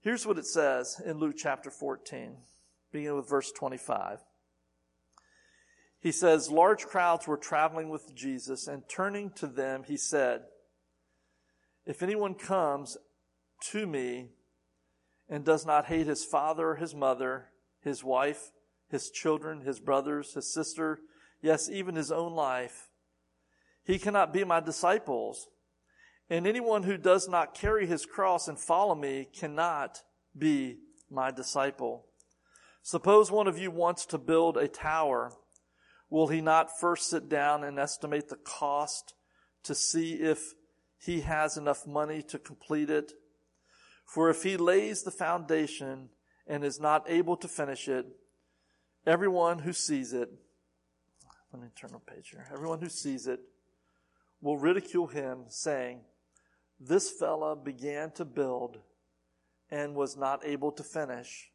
[0.00, 2.36] Here's what it says in Luke chapter 14,
[2.92, 4.20] beginning with verse 25.
[6.00, 10.42] He says, large crowds were traveling with Jesus, and turning to them, he said,
[11.86, 12.96] If anyone comes
[13.70, 14.28] to me
[15.28, 17.48] and does not hate his father or his mother,
[17.80, 18.52] his wife,
[18.88, 21.00] his children, his brothers, his sister,
[21.42, 22.88] yes, even his own life,
[23.84, 25.48] he cannot be my disciples.
[26.30, 30.02] And anyone who does not carry his cross and follow me cannot
[30.36, 30.76] be
[31.10, 32.04] my disciple.
[32.82, 35.32] Suppose one of you wants to build a tower.
[36.10, 39.14] Will he not first sit down and estimate the cost
[39.64, 40.54] to see if
[40.98, 43.12] he has enough money to complete it?
[44.06, 46.08] For if he lays the foundation
[46.46, 48.06] and is not able to finish it,
[49.06, 50.30] everyone who sees it,
[51.52, 52.46] let me turn the page here.
[52.52, 53.40] Everyone who sees it
[54.40, 56.00] will ridicule him, saying,
[56.80, 58.78] This fellow began to build
[59.70, 61.50] and was not able to finish.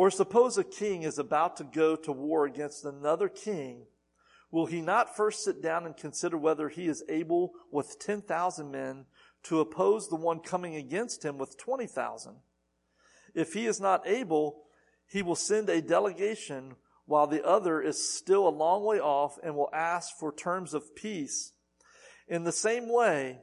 [0.00, 3.84] Or suppose a king is about to go to war against another king.
[4.50, 9.04] Will he not first sit down and consider whether he is able with 10,000 men
[9.42, 12.36] to oppose the one coming against him with 20,000?
[13.34, 14.62] If he is not able,
[15.06, 19.54] he will send a delegation while the other is still a long way off and
[19.54, 21.52] will ask for terms of peace.
[22.26, 23.40] In the same way,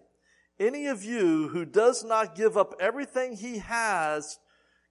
[0.59, 4.39] any of you who does not give up everything he has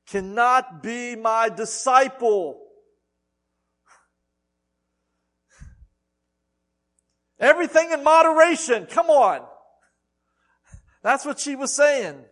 [0.06, 2.60] cannot be my disciple.
[7.38, 8.86] Everything in moderation.
[8.86, 9.46] Come on.
[11.02, 12.24] That's what she was saying.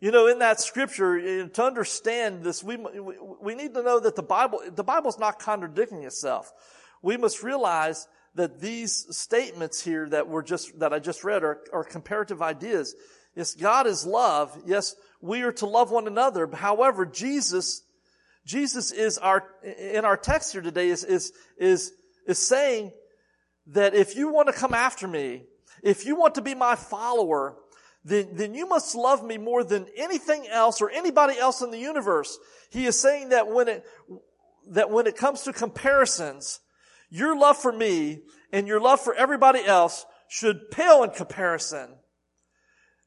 [0.00, 4.22] You know, in that scripture, to understand this, we, we need to know that the
[4.22, 6.52] Bible, the Bible's not contradicting itself.
[7.02, 11.60] We must realize that these statements here that were just, that I just read are,
[11.72, 12.94] are comparative ideas.
[13.36, 14.58] Yes, God is love.
[14.64, 16.48] Yes, we are to love one another.
[16.52, 17.82] However, Jesus,
[18.46, 21.92] Jesus is our, in our text here today is, is, is,
[22.26, 22.92] is saying
[23.68, 25.42] that if you want to come after me,
[25.82, 27.56] if you want to be my follower,
[28.04, 31.78] then, then you must love me more than anything else or anybody else in the
[31.78, 32.38] universe.
[32.70, 33.84] He is saying that when it,
[34.70, 36.60] that when it comes to comparisons,
[37.10, 38.20] your love for me
[38.50, 41.95] and your love for everybody else should pale in comparison.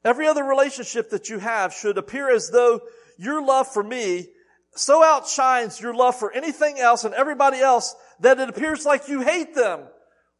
[0.04, 2.80] Every other relationship that you have should appear as though
[3.18, 4.28] your love for me
[4.74, 9.20] so outshines your love for anything else and everybody else that it appears like you
[9.20, 9.80] hate them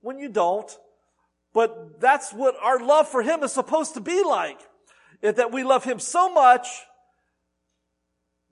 [0.01, 0.71] when you don't.
[1.53, 4.59] But that's what our love for Him is supposed to be like.
[5.23, 6.67] That we love Him so much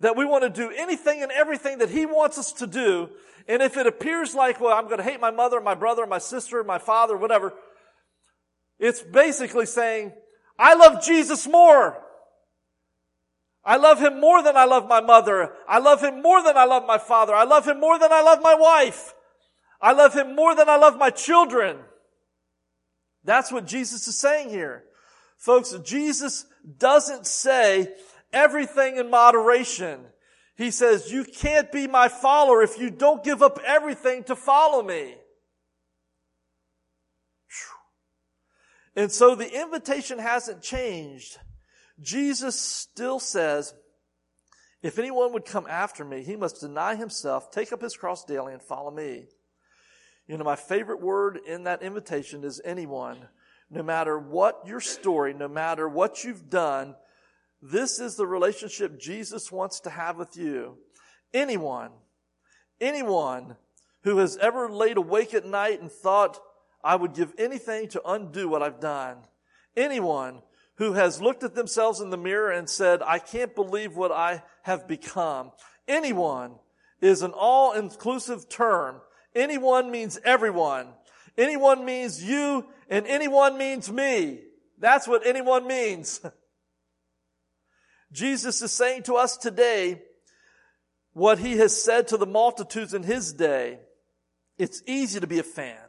[0.00, 3.10] that we want to do anything and everything that He wants us to do.
[3.46, 6.18] And if it appears like, well, I'm going to hate my mother, my brother, my
[6.18, 7.54] sister, my father, whatever,
[8.78, 10.12] it's basically saying,
[10.58, 12.02] I love Jesus more.
[13.64, 15.52] I love him more than I love my mother.
[15.68, 17.34] I love him more than I love my father.
[17.34, 19.14] I love him more than I love my wife.
[19.80, 21.76] I love him more than I love my children.
[23.24, 24.84] That's what Jesus is saying here.
[25.36, 26.46] Folks, Jesus
[26.78, 27.92] doesn't say
[28.32, 30.00] everything in moderation.
[30.56, 34.82] He says, you can't be my follower if you don't give up everything to follow
[34.82, 35.14] me.
[38.98, 41.38] And so the invitation hasn't changed.
[42.00, 43.72] Jesus still says,
[44.82, 48.52] if anyone would come after me, he must deny himself, take up his cross daily,
[48.52, 49.26] and follow me.
[50.26, 53.28] You know, my favorite word in that invitation is anyone.
[53.70, 56.96] No matter what your story, no matter what you've done,
[57.62, 60.76] this is the relationship Jesus wants to have with you.
[61.32, 61.90] Anyone,
[62.80, 63.58] anyone
[64.02, 66.40] who has ever laid awake at night and thought,
[66.82, 69.18] I would give anything to undo what I've done.
[69.76, 70.42] Anyone
[70.76, 74.42] who has looked at themselves in the mirror and said, I can't believe what I
[74.62, 75.50] have become.
[75.88, 76.54] Anyone
[77.00, 79.00] is an all-inclusive term.
[79.34, 80.88] Anyone means everyone.
[81.36, 84.40] Anyone means you and anyone means me.
[84.78, 86.20] That's what anyone means.
[88.12, 90.02] Jesus is saying to us today
[91.12, 93.80] what he has said to the multitudes in his day.
[94.56, 95.87] It's easy to be a fan.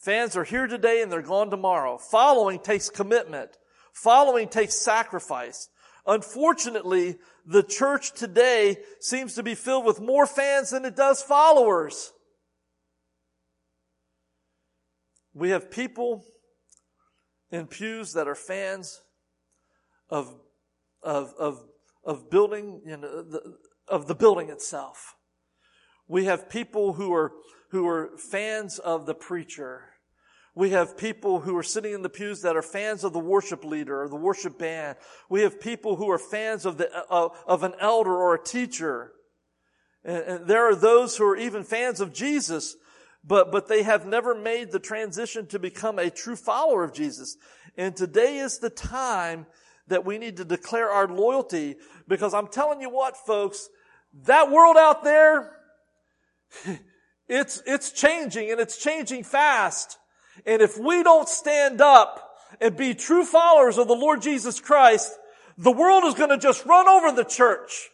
[0.00, 1.98] Fans are here today and they're gone tomorrow.
[1.98, 3.50] Following takes commitment.
[3.92, 5.68] Following takes sacrifice.
[6.06, 12.12] Unfortunately, the church today seems to be filled with more fans than it does followers.
[15.34, 16.24] We have people
[17.50, 19.02] in pews that are fans
[20.08, 20.34] of,
[21.02, 21.62] of, of,
[22.04, 25.14] of building, you know, the, of the building itself.
[26.08, 27.32] We have people who are,
[27.70, 29.89] who are fans of the preacher
[30.54, 33.64] we have people who are sitting in the pews that are fans of the worship
[33.64, 34.96] leader or the worship band.
[35.28, 39.12] We have people who are fans of the, uh, of an elder or a teacher.
[40.04, 42.76] And, and there are those who are even fans of Jesus,
[43.24, 47.36] but, but they have never made the transition to become a true follower of Jesus.
[47.76, 49.46] And today is the time
[49.86, 51.76] that we need to declare our loyalty
[52.08, 53.68] because I'm telling you what, folks,
[54.24, 55.56] that world out there,
[57.28, 59.98] it's, it's changing and it's changing fast.
[60.46, 65.12] And if we don't stand up and be true followers of the Lord Jesus Christ,
[65.58, 67.90] the world is going to just run over the church.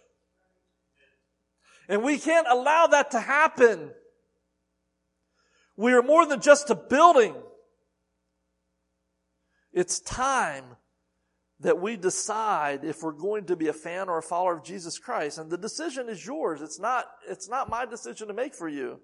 [1.88, 3.90] And we can't allow that to happen.
[5.76, 7.34] We are more than just a building.
[9.72, 10.64] It's time
[11.60, 14.98] that we decide if we're going to be a fan or a follower of Jesus
[14.98, 15.38] Christ.
[15.38, 16.60] And the decision is yours.
[16.60, 19.00] It's not, it's not my decision to make for you.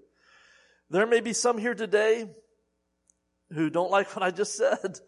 [0.91, 2.29] There may be some here today
[3.55, 4.99] who don't like what I just said.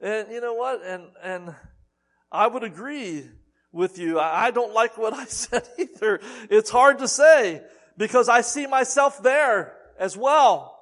[0.00, 0.82] And you know what?
[0.84, 1.54] And, and
[2.30, 3.24] I would agree
[3.72, 4.18] with you.
[4.18, 6.20] I don't like what I said either.
[6.50, 7.62] It's hard to say
[7.96, 10.78] because I see myself there as well.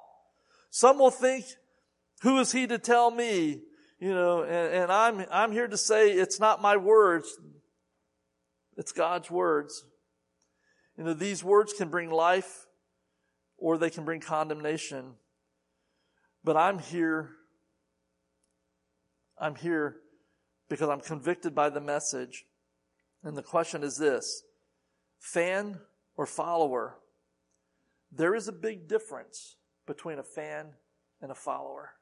[0.69, 1.45] Some will think,
[2.21, 3.61] who is he to tell me?
[3.99, 7.29] You know, and, and I'm, I'm here to say it's not my words.
[8.77, 9.85] It's God's words.
[10.97, 12.65] You know, these words can bring life
[13.57, 15.13] or they can bring condemnation.
[16.45, 17.31] But I'm here.
[19.39, 19.97] I'm here
[20.69, 22.45] because I'm convicted by the message.
[23.23, 24.43] And the question is this
[25.19, 25.79] fan
[26.15, 26.99] or follower?
[28.11, 29.55] There is a big difference
[29.87, 30.67] between a fan
[31.19, 31.93] and a follower.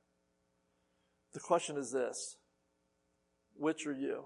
[1.32, 2.36] The question is this
[3.56, 4.26] which are you?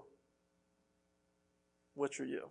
[1.94, 2.50] Which are you?